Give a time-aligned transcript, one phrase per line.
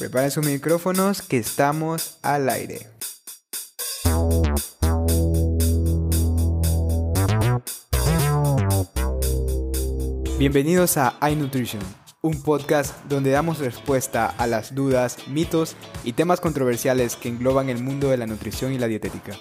[0.00, 2.86] Preparen sus micrófonos que estamos al aire.
[10.38, 11.82] Bienvenidos a iNutrition,
[12.22, 17.84] un podcast donde damos respuesta a las dudas, mitos y temas controversiales que engloban el
[17.84, 19.36] mundo de la nutrición y la dietética.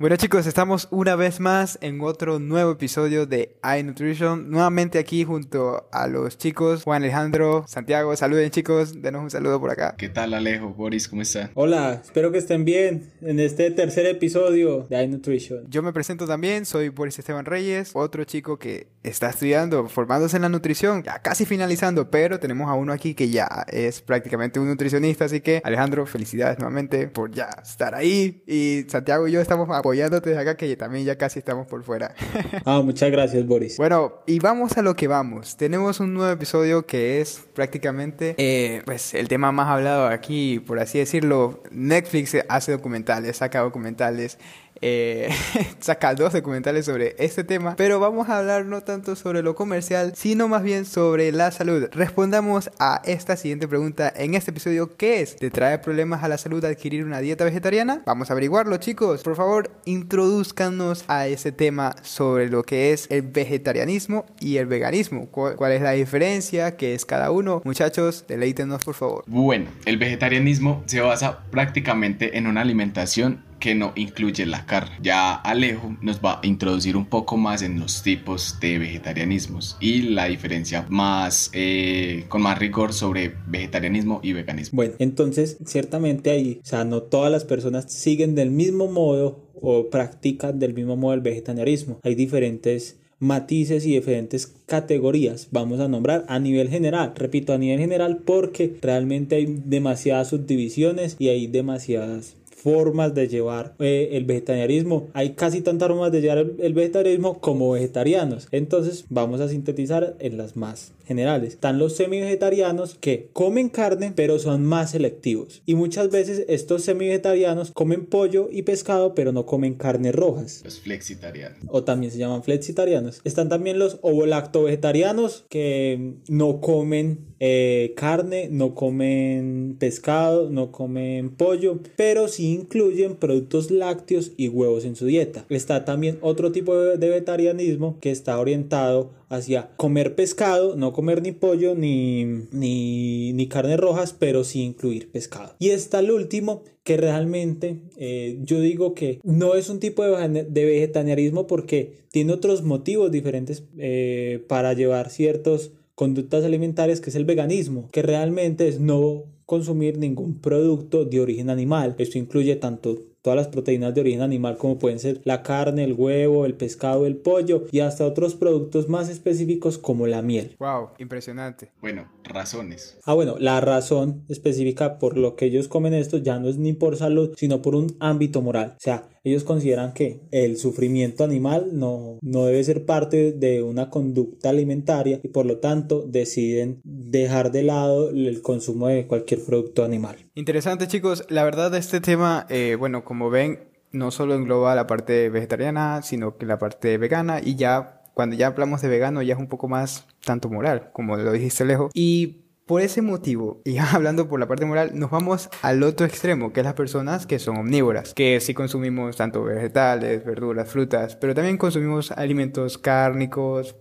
[0.00, 4.48] Bueno chicos, estamos una vez más en otro nuevo episodio de iNutrition.
[4.48, 8.16] Nuevamente aquí junto a los chicos Juan Alejandro, Santiago.
[8.16, 9.96] Saluden chicos, denos un saludo por acá.
[9.98, 10.70] ¿Qué tal Alejo?
[10.70, 11.50] Boris, ¿cómo está?
[11.52, 15.66] Hola, espero que estén bien en este tercer episodio de iNutrition.
[15.68, 20.42] Yo me presento también, soy Boris Esteban Reyes, otro chico que está estudiando, formándose en
[20.42, 24.68] la nutrición, ya casi finalizando, pero tenemos a uno aquí que ya es prácticamente un
[24.68, 29.68] nutricionista, así que Alejandro, felicidades nuevamente por ya estar ahí y Santiago y yo estamos
[29.90, 32.14] apoyándote acá que también ya casi estamos por fuera.
[32.64, 33.76] ah, muchas gracias, Boris.
[33.76, 35.56] Bueno, y vamos a lo que vamos.
[35.56, 40.78] Tenemos un nuevo episodio que es prácticamente eh, pues el tema más hablado aquí, por
[40.78, 41.64] así decirlo.
[41.72, 44.38] Netflix hace documentales, saca documentales
[44.82, 45.30] eh,
[45.80, 50.12] saca dos documentales sobre este tema, pero vamos a hablar no tanto sobre lo comercial,
[50.16, 51.88] sino más bien sobre la salud.
[51.92, 55.36] Respondamos a esta siguiente pregunta en este episodio, ¿qué es?
[55.36, 58.02] ¿Te trae problemas a la salud adquirir una dieta vegetariana?
[58.06, 59.22] Vamos a averiguarlo chicos.
[59.22, 65.26] Por favor, introduzcanos a ese tema sobre lo que es el vegetarianismo y el veganismo.
[65.30, 66.76] ¿Cuál, es la diferencia?
[66.76, 67.62] ¿Qué es cada uno?
[67.64, 69.24] Muchachos, deleítenos por favor.
[69.26, 74.96] Bueno, el vegetarianismo se basa prácticamente en una alimentación que no incluye la carne.
[75.02, 80.02] Ya Alejo nos va a introducir un poco más en los tipos de vegetarianismos y
[80.02, 84.76] la diferencia más eh, con más rigor sobre vegetarianismo y veganismo.
[84.76, 89.90] Bueno, entonces ciertamente ahí, o sea, no todas las personas siguen del mismo modo o
[89.90, 92.00] practican del mismo modo el vegetarianismo.
[92.02, 97.78] Hay diferentes matices y diferentes categorías vamos a nombrar a nivel general repito a nivel
[97.78, 105.08] general porque realmente hay demasiadas subdivisiones y hay demasiadas formas de llevar eh, el vegetarianismo.
[105.14, 108.48] Hay casi tantas formas de llevar el, vegetarianismo como vegetarianos.
[108.50, 111.54] Entonces vamos a sintetizar en las más generales.
[111.54, 115.60] Están los semi-vegetarianos que comen carne pero son más selectivos.
[115.66, 120.60] Y muchas veces estos semi-vegetarianos comen pollo y pescado pero no comen carnes rojas.
[120.64, 121.58] Los flexitarianos.
[121.66, 123.20] O también se llaman flexitarianos.
[123.24, 131.80] Están también los ovolacto-vegetarianos que no comen eh, carne, no comen pescado, no comen pollo,
[131.96, 135.44] pero sí incluyen productos lácteos y huevos en su dieta.
[135.48, 141.32] Está también otro tipo de vegetarianismo que está orientado hacia comer pescado, no comer ni
[141.32, 145.54] pollo ni, ni, ni carnes rojas, pero sí incluir pescado.
[145.58, 150.64] Y está el último que realmente eh, yo digo que no es un tipo de,
[150.64, 157.24] vegetarianismo porque tiene otros motivos diferentes eh, para llevar ciertas conductas alimentarias que es el
[157.24, 161.94] veganismo, que realmente es no consumir ningún producto de origen animal.
[161.98, 165.94] Esto incluye tanto todas las proteínas de origen animal como pueden ser la carne, el
[165.94, 170.56] huevo, el pescado, el pollo y hasta otros productos más específicos como la miel.
[170.58, 171.72] Wow, impresionante.
[171.80, 172.98] Bueno, razones.
[173.04, 176.72] Ah, bueno, la razón específica por lo que ellos comen esto ya no es ni
[176.72, 178.74] por salud, sino por un ámbito moral.
[178.76, 183.90] O sea, ellos consideran que el sufrimiento animal no, no debe ser parte de una
[183.90, 189.84] conducta alimentaria y por lo tanto deciden dejar de lado el consumo de cualquier producto
[189.84, 190.16] animal.
[190.34, 193.60] Interesante chicos, la verdad este tema, eh, bueno, como ven,
[193.92, 198.48] no solo engloba la parte vegetariana, sino que la parte vegana y ya cuando ya
[198.48, 201.90] hablamos de vegano ya es un poco más tanto moral, como lo dijiste lejos.
[201.94, 206.52] Y por ese motivo, y hablando por la parte moral, nos vamos al otro extremo,
[206.52, 211.34] que es las personas que son omnívoras, que sí consumimos tanto vegetales, verduras, frutas, pero
[211.34, 213.74] también consumimos alimentos cárnicos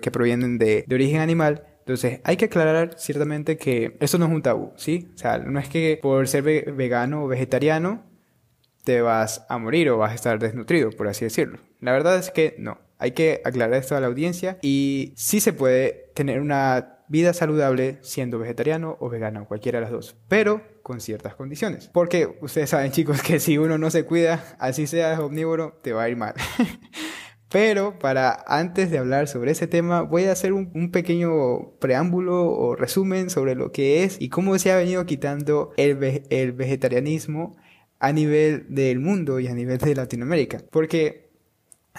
[0.00, 1.62] que provienen de, origen animal.
[1.78, 5.08] Entonces, hay que aclarar ciertamente que eso no es un tabú, ¿sí?
[5.14, 6.42] O sea, no es que por ser
[6.72, 8.02] vegano o vegetariano
[8.82, 11.60] te vas a morir o vas a estar desnutrido, por así decirlo.
[11.78, 12.80] La verdad es que no.
[12.98, 17.98] Hay que aclarar esto a la audiencia y sí se puede tener una vida saludable
[18.00, 21.88] siendo vegetariano o vegano, cualquiera de las dos, pero con ciertas condiciones.
[21.92, 26.04] Porque ustedes saben chicos que si uno no se cuida, así seas omnívoro, te va
[26.04, 26.34] a ir mal.
[27.50, 32.76] Pero para antes de hablar sobre ese tema, voy a hacer un, pequeño preámbulo o
[32.76, 37.54] resumen sobre lo que es y cómo se ha venido quitando el, el vegetarianismo
[37.98, 40.62] a nivel del mundo y a nivel de Latinoamérica.
[40.70, 41.31] Porque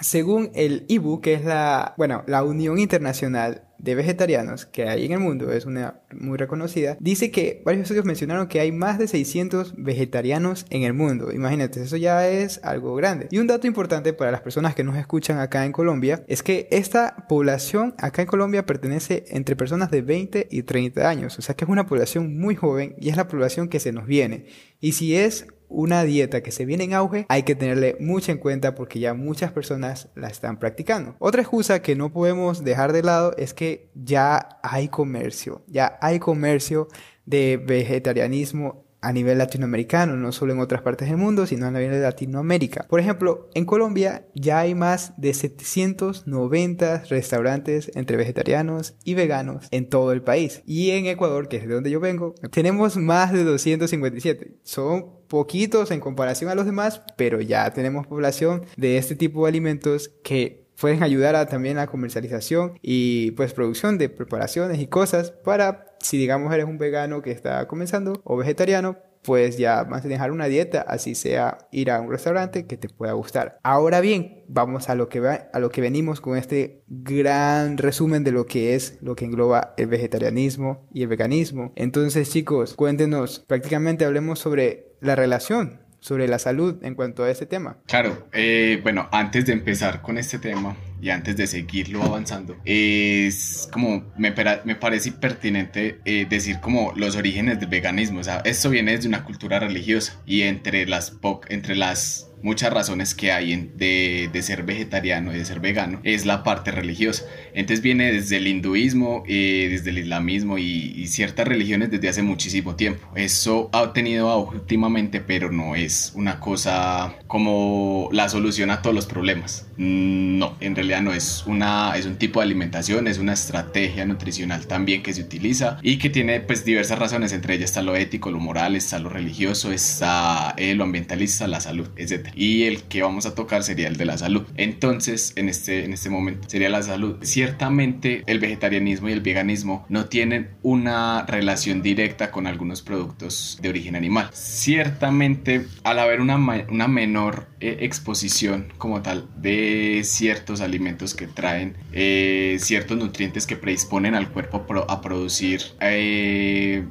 [0.00, 5.12] según el IBU, que es la, bueno, la Unión Internacional de Vegetarianos que hay en
[5.12, 9.06] el mundo, es una muy reconocida, dice que varios estudios mencionaron que hay más de
[9.06, 11.32] 600 vegetarianos en el mundo.
[11.32, 13.28] Imagínate, eso ya es algo grande.
[13.30, 16.66] Y un dato importante para las personas que nos escuchan acá en Colombia es que
[16.70, 21.54] esta población acá en Colombia pertenece entre personas de 20 y 30 años, o sea
[21.54, 24.46] que es una población muy joven y es la población que se nos viene.
[24.80, 28.38] Y si es una dieta que se viene en auge, hay que tenerle mucha en
[28.38, 31.16] cuenta porque ya muchas personas la están practicando.
[31.18, 36.18] Otra excusa que no podemos dejar de lado es que ya hay comercio, ya hay
[36.18, 36.88] comercio
[37.26, 41.90] de vegetarianismo a nivel latinoamericano, no solo en otras partes del mundo, sino a nivel
[41.90, 42.86] de Latinoamérica.
[42.88, 49.90] Por ejemplo, en Colombia ya hay más de 790 restaurantes entre vegetarianos y veganos en
[49.90, 50.62] todo el país.
[50.64, 54.56] Y en Ecuador, que es de donde yo vengo, tenemos más de 257.
[54.62, 59.48] Son poquitos en comparación a los demás, pero ya tenemos población de este tipo de
[59.48, 65.32] alimentos que pueden ayudar a también la comercialización y pues producción de preparaciones y cosas
[65.32, 70.46] para si digamos eres un vegano que está comenzando o vegetariano, pues ya dejar una
[70.46, 73.58] dieta, así sea ir a un restaurante que te pueda gustar.
[73.62, 78.22] Ahora bien, vamos a lo que va, a lo que venimos con este gran resumen
[78.22, 81.72] de lo que es lo que engloba el vegetarianismo y el veganismo.
[81.74, 87.46] Entonces, chicos, cuéntenos, prácticamente hablemos sobre la relación sobre la salud en cuanto a este
[87.46, 87.78] tema.
[87.86, 93.68] Claro, eh, bueno, antes de empezar con este tema y antes de seguirlo avanzando, es
[93.72, 94.34] como me,
[94.64, 98.20] me parece pertinente eh, decir como los orígenes del veganismo.
[98.20, 101.16] O sea, esto viene desde una cultura religiosa y entre las,
[101.48, 106.26] entre las muchas razones que hay de, de, ser vegetariano y de ser vegano es
[106.26, 107.24] la parte religiosa.
[107.54, 112.74] Entonces viene desde el hinduismo, eh, desde el islamismo y, ciertas religiones desde hace muchísimo
[112.74, 113.06] tiempo.
[113.14, 118.94] Eso ha tenido auge últimamente, pero no es una cosa como la solución a todos
[118.94, 119.66] los problemas.
[119.76, 124.66] No, en realidad no es una es un tipo de alimentación, es una estrategia nutricional
[124.66, 128.30] también que se utiliza y que tiene pues diversas razones, entre ellas está lo ético,
[128.30, 133.02] lo moral, está lo religioso, está eh, lo ambientalista, la salud, etc y el que
[133.02, 134.44] vamos a tocar sería el de la salud.
[134.56, 137.16] Entonces, en este, en este momento sería la salud.
[137.22, 143.68] Ciertamente el vegetarianismo y el veganismo no tienen una relación directa con algunos productos de
[143.68, 144.30] origen animal.
[144.32, 151.76] Ciertamente, al haber una, una menor eh, exposición como tal de ciertos alimentos que traen
[151.92, 156.84] eh, ciertos nutrientes que predisponen al cuerpo a producir eh,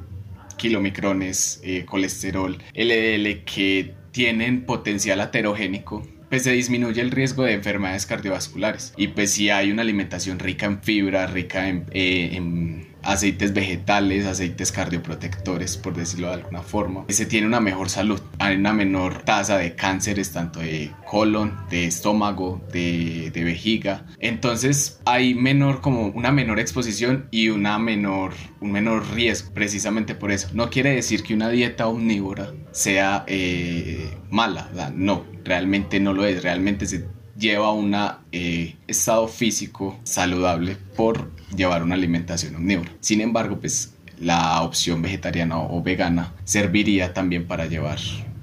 [0.56, 8.94] kilomicrones, colesterol, LDL que tienen potencial aterogénico, pues se disminuye el riesgo de enfermedades cardiovasculares.
[8.96, 14.26] Y pues si hay una alimentación rica en fibra, rica en, eh, en aceites vegetales,
[14.26, 18.20] aceites cardioprotectores, por decirlo de alguna forma, se tiene una mejor salud.
[18.38, 24.06] Hay una menor tasa de cánceres, tanto de colon, de estómago, de, de vejiga.
[24.18, 30.32] Entonces hay menor, como una menor exposición y una menor, un menor riesgo, precisamente por
[30.32, 30.48] eso.
[30.52, 36.42] No quiere decir que una dieta omnívora sea eh, mala, no, realmente no lo es,
[36.42, 37.06] realmente se
[37.38, 37.94] lleva un
[38.32, 42.90] eh, estado físico saludable por llevar una alimentación omnívora.
[43.00, 47.98] Sin embargo, pues la opción vegetariana o vegana serviría también para llevar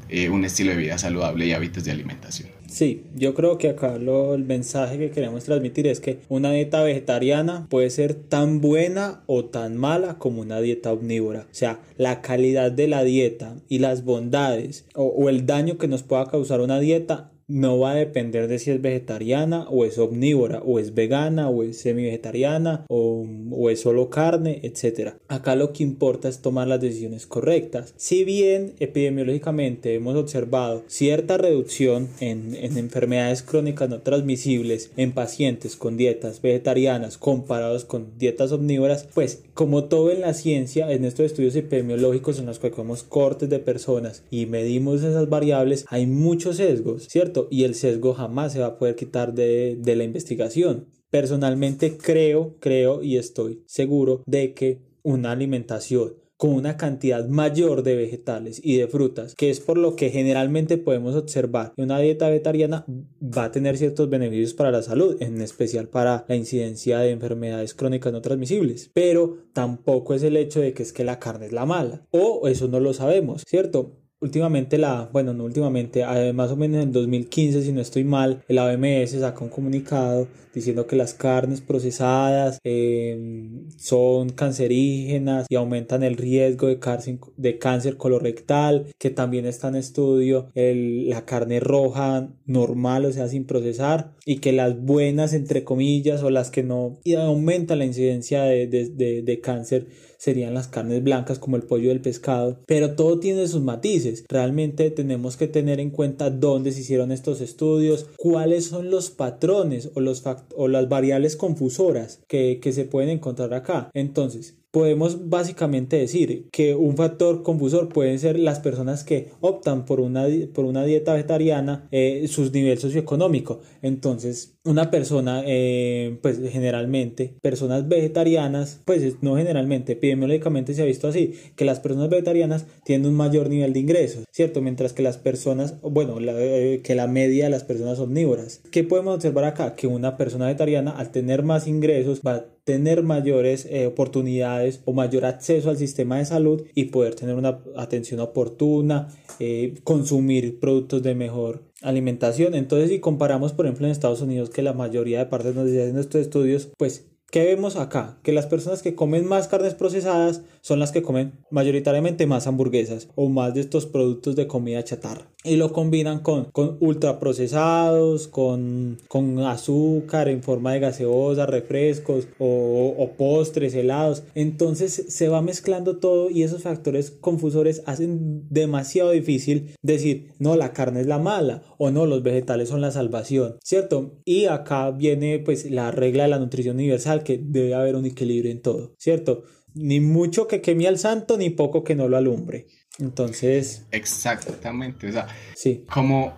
[0.09, 2.49] eh, un estilo de vida saludable y hábitos de alimentación.
[2.71, 6.81] Sí, yo creo que acá lo, el mensaje que queremos transmitir es que una dieta
[6.81, 11.41] vegetariana puede ser tan buena o tan mala como una dieta omnívora.
[11.41, 15.89] O sea, la calidad de la dieta y las bondades o, o el daño que
[15.89, 19.97] nos pueda causar una dieta no va a depender de si es vegetariana o es
[19.97, 25.15] omnívora o es vegana o es semi-vegetariana o, o, es solo carne, etc.
[25.27, 27.93] Acá lo que importa es tomar las decisiones correctas.
[27.97, 35.75] Si bien epidemiológicamente hemos observado cierta reducción en, en enfermedades crónicas no transmisibles en pacientes
[35.75, 41.27] con dietas vegetarianas comparados con dietas omnívoras, pues como todo en la ciencia, en estos
[41.27, 46.55] estudios epidemiológicos en los que hacemos cortes de personas y medimos esas variables, hay muchos
[46.55, 47.47] sesgos, ¿cierto?
[47.51, 50.87] y el sesgo jamás se va a poder quitar de la investigación.
[51.11, 57.95] Personalmente creo, creo y estoy seguro de que una alimentación con una cantidad mayor de
[57.95, 62.29] vegetales y de frutas, que es por lo que generalmente podemos observar que una dieta
[62.29, 62.83] vegetariana
[63.21, 67.75] va a tener ciertos beneficios para la salud, en especial para la incidencia de enfermedades
[67.75, 71.51] crónicas no transmisibles, pero tampoco es el hecho de que es que la carne es
[71.51, 74.00] la mala, o eso no lo sabemos, ¿cierto?
[74.21, 78.59] Últimamente la, bueno, no últimamente, más o menos en 2015, si no estoy mal, el
[78.59, 86.17] OMS saca un comunicado diciendo que las carnes procesadas em, son cancerígenas y aumentan el
[86.17, 92.29] riesgo de cáncer, de cáncer colorectal, que también está en estudio el, la carne roja
[92.45, 96.99] normal, o sea, sin procesar, y que las buenas, entre comillas, o las que no
[97.17, 99.87] aumentan la incidencia de, de, de cáncer
[100.21, 104.23] serían las carnes blancas como el pollo y el pescado, pero todo tiene sus matices.
[104.29, 109.89] Realmente tenemos que tener en cuenta dónde se hicieron estos estudios, cuáles son los patrones
[109.95, 110.23] o, los
[110.55, 113.89] o las variables confusoras que, que se pueden encontrar acá.
[113.95, 119.99] Entonces, podemos básicamente decir que un factor confusor pueden ser las personas que optan por
[119.99, 123.59] una, por una dieta vegetariana, eh, sus niveles socioeconómicos.
[123.81, 131.07] Entonces, una persona, eh, pues generalmente, personas vegetarianas, pues no generalmente, epidemiológicamente se ha visto
[131.07, 134.61] así, que las personas vegetarianas tienen un mayor nivel de ingresos, ¿cierto?
[134.61, 138.61] Mientras que las personas, bueno, eh, que la media de las personas omnívoras.
[138.71, 139.75] ¿Qué podemos observar acá?
[139.75, 144.93] Que una persona vegetariana, al tener más ingresos, va a tener mayores eh, oportunidades o
[144.93, 149.07] mayor acceso al sistema de salud y poder tener una atención oportuna,
[149.39, 152.53] eh, consumir productos de mejor alimentación.
[152.53, 155.97] Entonces, si comparamos, por ejemplo, en Estados Unidos, que la mayoría de partes nos dicen
[155.97, 158.17] estos estudios, pues ¿Qué vemos acá?
[158.23, 163.07] Que las personas que comen más carnes procesadas son las que comen mayoritariamente más hamburguesas
[163.15, 165.27] o más de estos productos de comida chatarra.
[165.43, 172.93] Y lo combinan con, con ultraprocesados, con, con azúcar en forma de gaseosa, refrescos o,
[172.97, 174.23] o postres, helados.
[174.35, 180.73] Entonces se va mezclando todo y esos factores confusores hacen demasiado difícil decir, no, la
[180.73, 184.11] carne es la mala o no, los vegetales son la salvación, ¿cierto?
[184.25, 188.51] Y acá viene pues la regla de la nutrición universal que debe haber un equilibrio
[188.51, 189.43] en todo, ¿cierto?
[189.73, 192.67] Ni mucho que queme al santo, ni poco que no lo alumbre.
[192.99, 193.85] Entonces...
[193.91, 195.85] Exactamente, o sea, sí.
[195.91, 196.33] como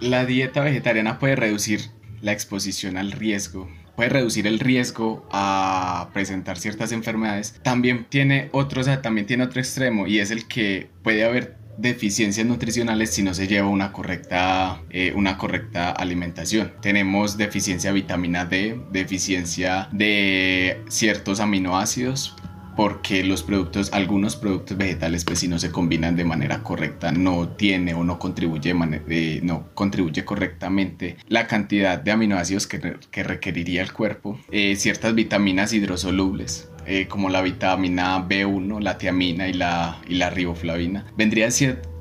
[0.00, 1.80] la dieta vegetariana puede reducir
[2.22, 8.80] la exposición al riesgo, puede reducir el riesgo a presentar ciertas enfermedades, también tiene otro,
[8.80, 13.22] o sea, también tiene otro extremo y es el que puede haber deficiencias nutricionales si
[13.22, 16.72] no se lleva una correcta, eh, una correcta alimentación.
[16.82, 22.36] Tenemos deficiencia de vitamina D, deficiencia de ciertos aminoácidos,
[22.78, 27.48] porque los productos, algunos productos vegetales, pues si no se combinan de manera correcta, no
[27.48, 28.72] tiene o no contribuye,
[29.42, 34.38] no contribuye correctamente la cantidad de aminoácidos que, que requeriría el cuerpo.
[34.52, 40.30] Eh, ciertas vitaminas hidrosolubles, eh, como la vitamina B1, la tiamina y la, y la
[40.30, 41.50] riboflavina, vendría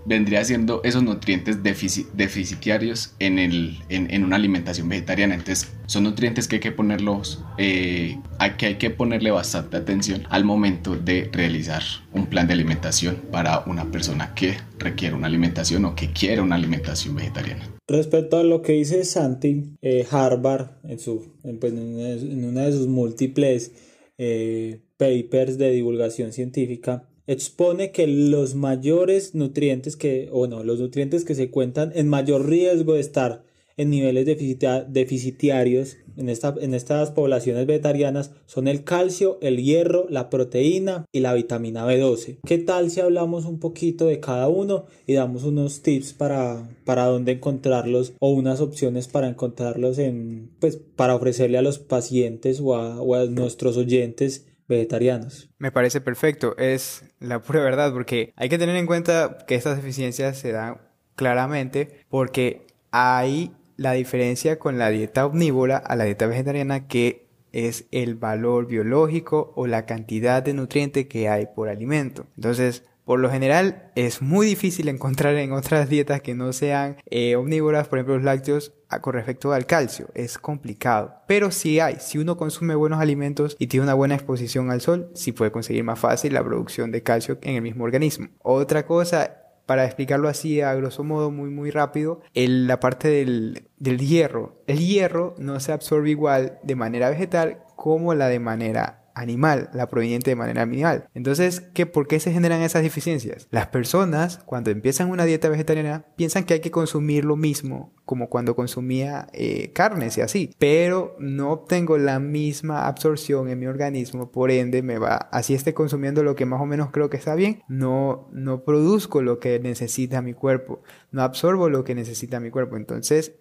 [0.08, 5.36] vendría siendo esos nutrientes deficitarios en, el, en, una alimentación vegetariana.
[5.36, 8.18] Entonces, son nutrientes que hay que ponerlos, eh,
[8.58, 13.64] que hay que ponerle bastante atención al momento de realizar un plan de alimentación para
[13.68, 17.68] una persona que requiere una alimentación o que quiere una alimentación vegetariana.
[17.90, 22.88] Respecto a lo que dice Santi, eh, Harvard, en, su, pues, en una de sus
[22.88, 23.74] múltiples
[24.18, 31.26] eh, papers de divulgación científica, expone que los mayores nutrientes que, o no, los nutrientes
[31.26, 33.44] que se cuentan en mayor riesgo de estar
[33.76, 40.30] en niveles deficitarios en, esta, en estas poblaciones vegetarianas son el calcio, el hierro, la
[40.30, 42.40] proteína y la vitamina B12.
[42.46, 47.06] ¿Qué tal si hablamos un poquito de cada uno y damos unos tips para, para
[47.06, 52.76] dónde encontrarlos o unas opciones para encontrarlos en, pues, para ofrecerle a los pacientes o
[52.76, 55.50] a, o a nuestros oyentes vegetarianos.
[55.60, 59.78] Me parece perfecto, es la pura verdad, porque hay que tener en cuenta que estas
[59.78, 60.82] deficiencias se dan
[61.16, 67.86] claramente porque hay la diferencia con la dieta omnívora a la dieta vegetariana que es
[67.92, 72.28] el valor biológico o la cantidad de nutrientes que hay por alimento.
[72.36, 77.38] Entonces, por lo general es muy difícil encontrar en otras dietas que no sean eh,
[77.38, 80.10] omnívoras, por ejemplo los lácteos, con respecto al calcio.
[80.14, 81.22] Es complicado.
[81.26, 81.98] Pero sí hay.
[82.02, 85.86] Si uno consume buenos alimentos y tiene una buena exposición al sol, sí puede conseguir
[85.86, 88.28] más fácil la producción de calcio en el mismo organismo.
[88.42, 93.70] Otra cosa para explicarlo así a grosso modo muy muy rápido, en la parte del,
[93.78, 94.64] del hierro.
[94.66, 99.88] El hierro no se absorbe igual de manera vegetal como la de manera animal, la
[99.88, 101.10] proveniente de manera animal.
[101.14, 103.48] Entonces, ¿qué, ¿por qué se generan esas deficiencias?
[103.52, 108.30] Las personas, cuando empiezan una dieta vegetariana, piensan que hay que consumir lo mismo como
[108.30, 114.32] cuando consumía eh, carnes y así, pero no obtengo la misma absorción en mi organismo,
[114.32, 117.36] por ende me va, así esté consumiendo lo que más o menos creo que está
[117.36, 120.82] bien, no, no produzco lo que necesita mi cuerpo,
[121.12, 123.34] no absorbo lo que necesita mi cuerpo, entonces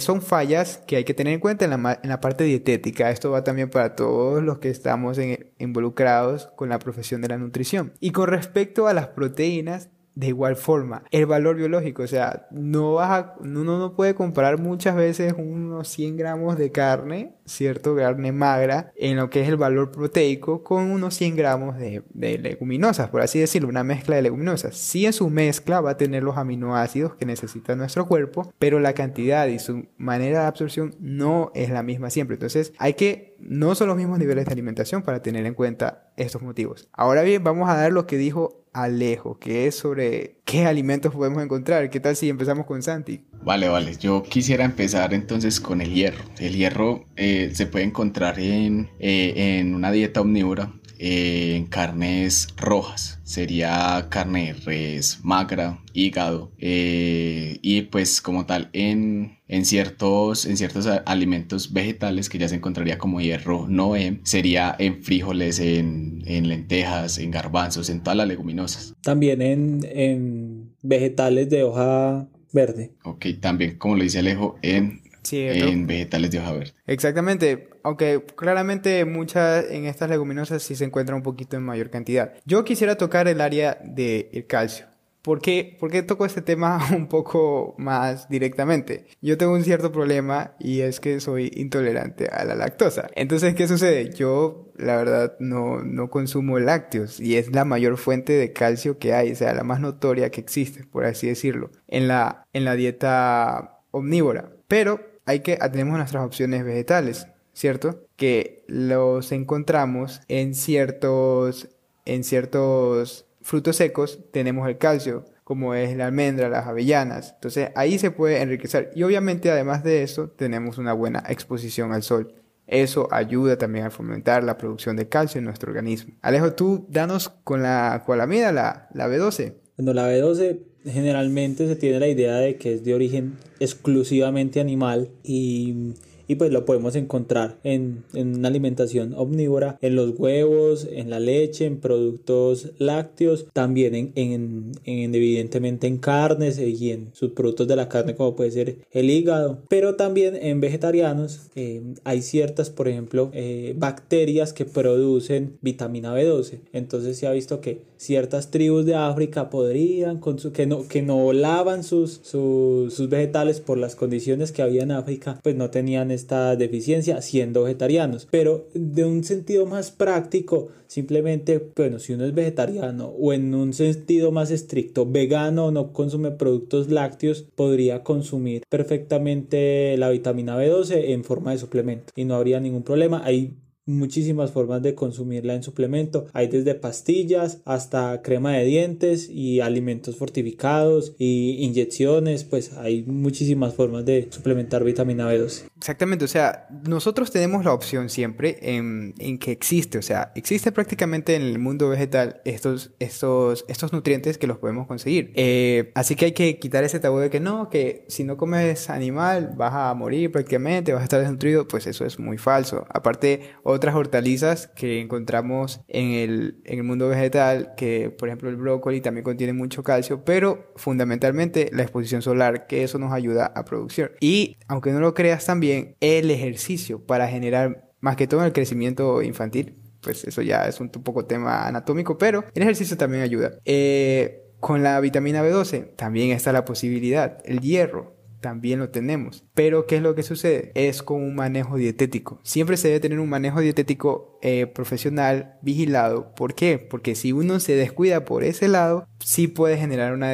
[0.00, 3.30] son fallas que hay que tener en cuenta en la, en la parte dietética, esto
[3.30, 5.09] va también para todos los que estamos
[5.58, 7.92] involucrados con la profesión de la nutrición.
[8.00, 9.90] Y con respecto a las proteínas,
[10.20, 11.02] de igual forma.
[11.10, 15.88] El valor biológico, o sea, no vas a, uno no puede comparar muchas veces unos
[15.88, 17.96] 100 gramos de carne, ¿cierto?
[17.96, 22.36] Carne magra, en lo que es el valor proteico, con unos 100 gramos de, de
[22.36, 24.76] leguminosas, por así decirlo, una mezcla de leguminosas.
[24.76, 28.92] Sí en su mezcla va a tener los aminoácidos que necesita nuestro cuerpo, pero la
[28.92, 32.34] cantidad y su manera de absorción no es la misma siempre.
[32.34, 36.42] Entonces hay que, no son los mismos niveles de alimentación para tener en cuenta estos
[36.42, 36.88] motivos.
[36.92, 41.42] Ahora bien, vamos a dar lo que dijo Alejo, que es sobre qué alimentos podemos
[41.42, 41.90] encontrar.
[41.90, 43.24] ¿Qué tal si empezamos con Santi?
[43.42, 43.96] Vale, vale.
[43.96, 46.24] Yo quisiera empezar entonces con el hierro.
[46.38, 52.48] El hierro eh, se puede encontrar en, eh, en una dieta omnívora eh, en carnes
[52.58, 53.20] rojas.
[53.24, 61.72] Sería carne res magra, hígado y pues como tal en, en, ciertos, en ciertos alimentos
[61.72, 67.30] vegetales que ya se encontraría como hierro no sería en frijoles, en, en, lentejas, en
[67.30, 68.94] garbanzos, en todas las leguminosas.
[69.02, 72.92] También en, en vegetales de hoja verde.
[73.04, 75.00] Ok, también como lo dice Alejo, en
[75.32, 76.72] en vegetales de hoja verde.
[76.86, 82.34] Exactamente, aunque claramente muchas en estas leguminosas sí se encuentran un poquito en mayor cantidad.
[82.44, 84.86] Yo quisiera tocar el área del calcio.
[85.22, 85.76] ¿Por qué?
[85.78, 89.06] ¿Por qué toco este tema un poco más directamente?
[89.20, 93.08] Yo tengo un cierto problema y es que soy intolerante a la lactosa.
[93.14, 94.10] Entonces, ¿qué sucede?
[94.14, 99.12] Yo, la verdad, no, no consumo lácteos y es la mayor fuente de calcio que
[99.12, 102.74] hay, o sea, la más notoria que existe, por así decirlo, en la, en la
[102.74, 104.52] dieta omnívora.
[104.68, 108.06] Pero hay que tenemos nuestras opciones vegetales, ¿cierto?
[108.16, 111.68] Que los encontramos en ciertos
[112.04, 117.32] en ciertos frutos secos tenemos el calcio, como es la almendra, las avellanas.
[117.34, 118.90] Entonces ahí se puede enriquecer.
[118.94, 122.34] Y obviamente además de eso tenemos una buena exposición al sol.
[122.66, 126.14] Eso ayuda también a fomentar la producción de calcio en nuestro organismo.
[126.22, 129.54] Alejo, tú danos con la coalamida, la, la B12.
[129.76, 135.10] Bueno, la B12 generalmente se tiene la idea de que es de origen exclusivamente animal
[135.24, 135.94] y
[136.30, 141.18] y pues lo podemos encontrar en, en, una alimentación omnívora, en los huevos, en la
[141.18, 147.74] leche, en productos lácteos, también en, en, en evidentemente en carnes y en subproductos de
[147.74, 152.86] la carne como puede ser el hígado, pero también en vegetarianos eh, hay ciertas, por
[152.86, 158.94] ejemplo, eh, bacterias que producen vitamina B12, entonces se ha visto que ciertas tribus de
[158.94, 164.52] África podrían, con que, no, que no lavan sus, sus, sus vegetales por las condiciones
[164.52, 168.28] que había en África, pues no tenían esta deficiencia siendo vegetarianos.
[168.30, 173.72] Pero de un sentido más práctico, simplemente, bueno, si uno es vegetariano o en un
[173.72, 181.10] sentido más estricto, vegano o no consume productos lácteos, podría consumir perfectamente la vitamina B12
[181.10, 183.22] en forma de suplemento y no habría ningún problema.
[183.24, 183.56] Hay
[183.90, 186.26] muchísimas formas de consumirla en suplemento.
[186.32, 193.74] Hay desde pastillas hasta crema de dientes y alimentos fortificados y inyecciones, pues hay muchísimas
[193.74, 195.64] formas de suplementar vitamina B12.
[195.76, 200.72] Exactamente, o sea, nosotros tenemos la opción siempre en, en, que existe, o sea, existe
[200.72, 205.32] prácticamente en el mundo vegetal estos, estos, estos nutrientes que los podemos conseguir.
[205.34, 208.90] Eh, así que hay que quitar ese tabú de que no, que si no comes
[208.90, 212.86] animal vas a morir prácticamente, vas a estar desnutrido, pues eso es muy falso.
[212.90, 218.56] Aparte, otras hortalizas que encontramos en el, en el mundo vegetal, que por ejemplo el
[218.56, 223.64] brócoli también contiene mucho calcio, pero fundamentalmente la exposición solar, que eso nos ayuda a
[223.64, 224.12] producir.
[224.20, 229.22] Y aunque no lo creas también, el ejercicio para generar más que todo el crecimiento
[229.22, 233.52] infantil, pues eso ya es un, poco tema anatómico, pero el ejercicio también ayuda.
[233.64, 239.44] Eh, con la vitamina B12 también está la posibilidad, el hierro también lo tenemos.
[239.54, 240.72] Pero ¿qué es lo que sucede?
[240.74, 242.40] Es con un manejo dietético.
[242.42, 246.34] Siempre se debe tener un manejo dietético eh, profesional vigilado.
[246.34, 246.78] ¿Por qué?
[246.78, 250.32] Porque si uno se descuida por ese lado, sí puede generar una,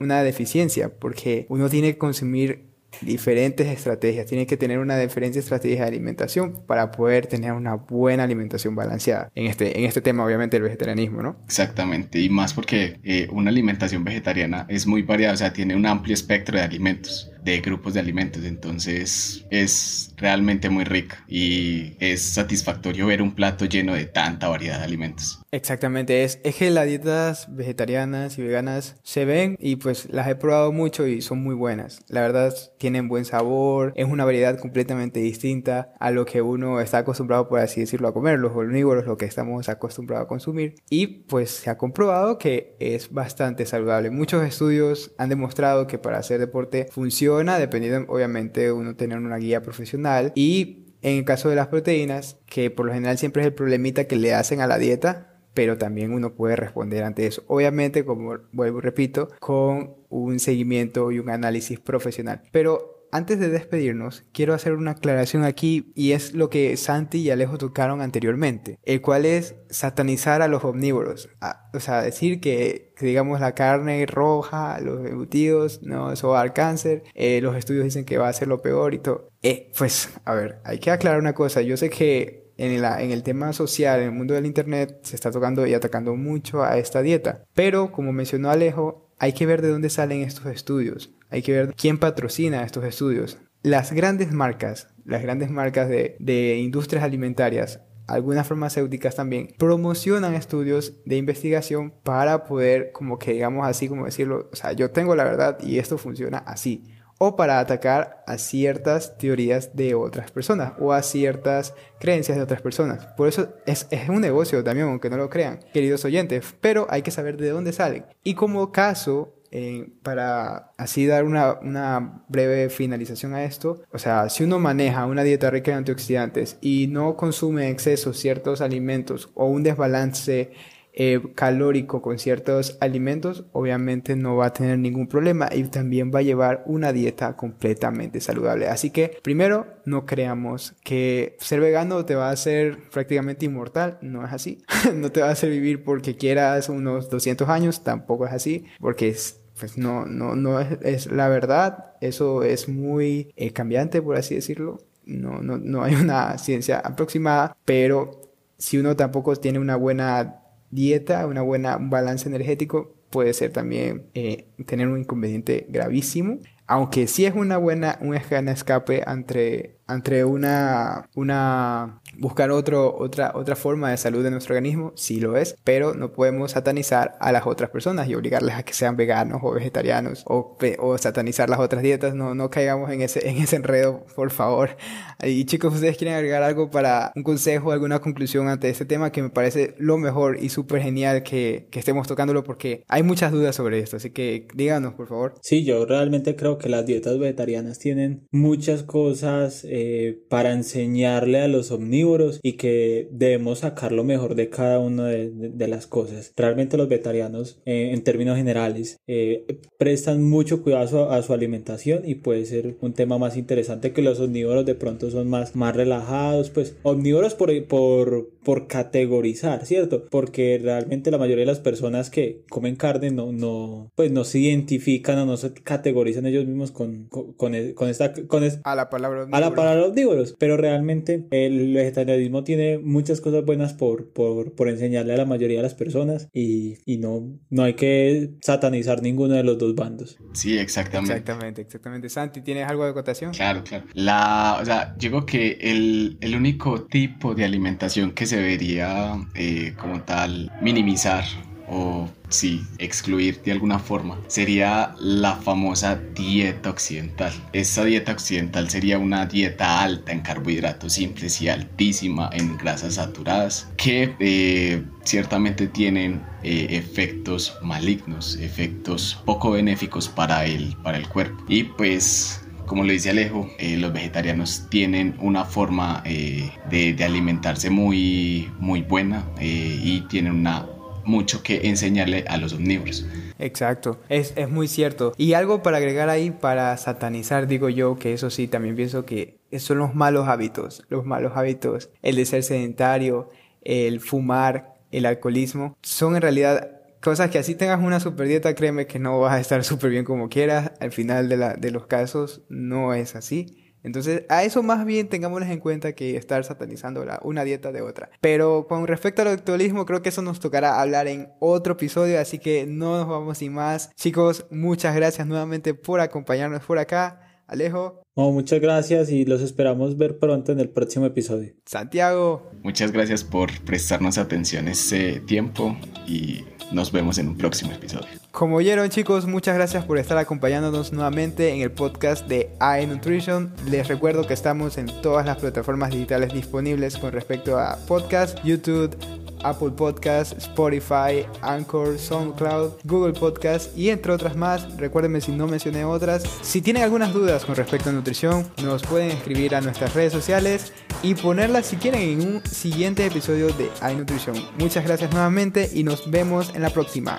[0.00, 4.26] una deficiencia, porque uno tiene que consumir diferentes estrategias.
[4.26, 9.30] Tiene que tener una diferente estrategia de alimentación para poder tener una buena alimentación balanceada.
[9.34, 11.36] En este, en este tema, obviamente, el vegetarianismo, ¿no?
[11.44, 12.20] Exactamente.
[12.20, 16.14] Y más porque eh, una alimentación vegetariana es muy variada, o sea, tiene un amplio
[16.14, 23.06] espectro de alimentos de grupos de alimentos, entonces es realmente muy rica y es satisfactorio
[23.06, 25.40] ver un plato lleno de tanta variedad de alimentos.
[25.50, 30.34] Exactamente, es, es que las dietas vegetarianas y veganas se ven y pues las he
[30.36, 32.00] probado mucho y son muy buenas.
[32.08, 32.54] La verdad
[32.84, 37.60] tienen buen sabor, es una variedad completamente distinta a lo que uno está acostumbrado, por
[37.60, 40.74] así decirlo, a comer, los omnívoros, lo que estamos acostumbrados a consumir.
[40.90, 44.10] Y pues se ha comprobado que es bastante saludable.
[44.10, 49.62] Muchos estudios han demostrado que para hacer deporte funciona dependiendo obviamente uno tener una guía
[49.62, 53.54] profesional y en el caso de las proteínas, que por lo general siempre es el
[53.54, 57.44] problemita que le hacen a la dieta, pero también uno puede responder ante eso.
[57.46, 62.42] Obviamente, como vuelvo y repito, con un seguimiento y un análisis profesional.
[62.52, 67.30] Pero antes de despedirnos, quiero hacer una aclaración aquí y es lo que Santi y
[67.30, 71.30] Alejo tocaron anteriormente, el cual es satanizar a los omnívoros.
[71.72, 77.04] o sea, decir que, digamos la carne roja, los embutidos, no, eso va al cáncer,
[77.14, 79.28] eh, los estudios dicen que va a ser lo peor y todo.
[79.42, 83.22] Eh, pues, a ver, hay que aclarar una cosa, yo sé que en, en, el
[83.22, 87.02] tema social, en el mundo del Internet, se está tocando y atacando mucho a esta
[87.02, 87.44] dieta.
[87.54, 91.10] Pero, como mencionó Alejo, hay que ver de dónde salen estos estudios.
[91.30, 93.38] Hay que ver quién patrocina estos estudios.
[93.62, 101.16] Las grandes marcas, las grandes marcas de, industrias alimentarias, algunas farmacéuticas también promocionan estudios de
[101.16, 105.58] investigación para poder, como que digamos así, como decirlo, o sea, yo tengo la verdad
[105.62, 106.84] y esto funciona así.
[107.26, 112.60] O para atacar a ciertas teorías de otras personas o a ciertas creencias de otras
[112.60, 113.06] personas.
[113.16, 117.00] Por eso es, es un negocio también, aunque no lo crean, queridos oyentes, pero hay
[117.00, 118.04] que saber de dónde salen.
[118.24, 124.28] Y como caso eh, para así dar una, una, breve finalización a esto, o sea,
[124.28, 129.30] si uno maneja una dieta rica en antioxidantes y no consume en exceso ciertos alimentos
[129.32, 130.50] o un desbalance
[130.96, 136.20] eh, calórico con ciertos alimentos, obviamente no va a tener ningún problema y también va
[136.20, 138.68] a llevar una dieta completamente saludable.
[138.68, 144.24] Así que primero, no creamos que ser vegano te va a hacer prácticamente inmortal, no
[144.24, 144.62] es así.
[144.94, 149.08] no te va a hacer vivir porque quieras unos 200 años, tampoco es así, porque
[149.08, 154.34] es pues no, no, no es, la verdad, eso es muy eh, cambiante, por así
[154.34, 154.80] decirlo.
[155.06, 158.22] No, no, no hay una ciencia aproximada, pero
[158.58, 160.43] si uno tampoco tiene una buena
[160.74, 166.38] dieta, una buena, balance energético, puede ser también eh, tener un inconveniente gravísimo.
[166.66, 173.56] Aunque sí es una buena, un escape entre, entre una, una buscar otro, otra, otra
[173.56, 177.46] forma de salud de nuestro organismo, sí lo es, pero no podemos satanizar a las
[177.46, 181.82] otras personas y obligarles a que sean veganos o vegetarianos o, o satanizar las otras
[181.82, 184.76] dietas, no, no caigamos en ese, en ese enredo, por favor.
[185.22, 189.22] Y chicos, ¿ustedes quieren agregar algo para un consejo, alguna conclusión ante este tema que
[189.22, 193.56] me parece lo mejor y súper genial que, que estemos tocándolo porque hay muchas dudas
[193.56, 195.34] sobre esto, así que díganos, por favor.
[195.42, 201.48] Sí, yo realmente creo que las dietas vegetarianas tienen muchas cosas eh, para enseñarle a
[201.48, 202.03] los omnívoros
[202.42, 206.32] y que debemos sacar lo mejor de cada una de, las cosas.
[206.36, 212.16] Realmente los vegetarianos, eh, en términos generales, eh, prestan mucho cuidado a su, alimentación y
[212.16, 216.50] puede ser un tema más interesante que los omnívoros de pronto son más, más relajados,
[216.50, 220.04] pues omnívoros por, por, por categorizar, ¿cierto?
[220.10, 224.38] Porque realmente la mayoría de las personas que comen carne no, no, pues no se
[224.38, 228.12] identifican o no se categorizan ellos mismos con, con, esta...
[228.26, 233.44] Con a la palabra A la palabra omnívoros, pero realmente el vegetarianismo tiene muchas cosas
[233.44, 237.62] buenas por, por, por enseñarle a la mayoría de las personas y, y, no, no
[237.62, 240.18] hay que satanizar ninguno de los dos bandos.
[240.32, 241.12] Sí, exactamente.
[241.12, 242.08] Exactamente, exactamente.
[242.08, 243.32] Santi, ¿tienes algo de acotación?
[243.32, 243.84] Claro, claro.
[243.94, 249.74] La, o sea, digo que el, el único tipo de alimentación que se debería eh,
[249.78, 251.24] como tal minimizar
[251.68, 257.32] o sí, excluir de alguna forma, sería la famosa dieta occidental.
[257.52, 263.68] Esta dieta occidental sería una dieta alta en carbohidratos simples y altísima en grasas saturadas,
[263.76, 271.44] que eh, ciertamente tienen eh, efectos malignos, efectos poco benéficos para el, para el cuerpo.
[271.48, 278.50] Y pues como le dice Alejo, eh, los vegetarianos tienen una forma de, alimentarse muy,
[278.58, 280.66] muy buena y tienen una
[281.06, 283.06] mucho que enseñarle a los omnívoros.
[283.38, 285.12] Exacto, es, es, muy cierto.
[285.16, 289.38] Y algo para agregar ahí, para satanizar, digo yo, que eso sí, también pienso que
[289.58, 293.30] son los malos hábitos, los malos hábitos, el de ser sedentario,
[293.62, 298.86] el fumar, el alcoholismo, son en realidad cosas que así tengas una super dieta, créeme
[298.86, 301.86] que no vas a estar súper bien como quieras, al final de, la, de los
[301.86, 303.63] casos no es así.
[303.84, 308.10] Entonces, a eso más bien tengámosles en cuenta que estar satanizando una dieta de otra.
[308.20, 312.38] Pero con respecto al alcoholismo, creo que eso nos tocará hablar en otro episodio, así
[312.38, 313.90] que no nos vamos sin más.
[313.94, 317.20] Chicos, muchas gracias nuevamente por acompañarnos por acá.
[317.46, 318.02] Alejo.
[318.16, 321.52] muchas gracias y los esperamos ver pronto en el próximo episodio.
[321.66, 322.50] Santiago.
[322.62, 328.06] Muchas gracias por prestarnos atención ese tiempo y nos vemos en un próximo episodio.
[328.30, 332.50] Como oyeron chicos, muchas gracias por estar acompañándonos nuevamente en el podcast de
[332.82, 333.52] iNutrition.
[333.70, 338.96] Les recuerdo que estamos en todas las plataformas digitales disponibles con respecto a podcast, YouTube,
[339.44, 344.76] Apple Podcast, Spotify, Anchor, SoundCloud, Google Podcast y entre otras más.
[344.76, 346.24] Recuérdenme si no mencioné otras.
[346.42, 350.72] Si tienen algunas dudas con respecto a nutrición, nos pueden escribir a nuestras redes sociales
[351.02, 354.34] y ponerlas si quieren en un siguiente episodio de iNutrition.
[354.58, 357.16] Muchas gracias nuevamente y nos vemos en la próxima.